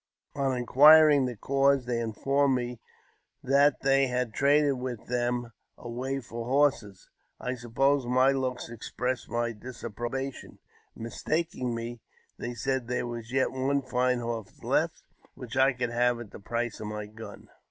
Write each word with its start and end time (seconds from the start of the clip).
On 0.33 0.57
inquiring 0.57 1.27
the 1.27 1.35
cause, 1.35 1.85
they 1.85 1.99
in 1.99 2.13
•ormed 2.13 2.55
me 2.55 2.81
they 3.43 4.07
had 4.07 4.33
traded 4.33 4.79
them 5.07 5.51
away 5.77 6.19
for 6.19 6.43
horses. 6.47 7.07
I 7.39 7.53
suppose 7.53 8.07
I 8.07 8.09
my 8.09 8.31
looks 8.31 8.67
expressed 8.67 9.29
my 9.29 9.51
disapprobation. 9.51 10.57
Mistaking 10.95 11.75
me, 11.75 12.01
they 12.39 12.53
isaid 12.53 12.87
there 12.87 13.05
was 13.05 13.31
yet 13.31 13.51
one 13.51 13.83
fine 13.83 14.21
horse 14.21 14.63
left, 14.63 15.03
which 15.35 15.55
I 15.55 15.71
could 15.71 15.91
have 15.91 16.19
at 16.19 16.31
(the 16.31 16.39
price 16.39 16.79
of 16.79 16.87
my 16.87 17.05
gun. 17.05 17.49